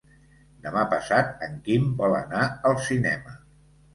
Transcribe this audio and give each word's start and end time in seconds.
Demà 0.67 0.85
passat 0.93 1.43
en 1.49 1.59
Quim 1.67 1.85
vol 2.01 2.17
anar 2.21 2.41
al 2.71 2.79
cinema. 2.87 3.37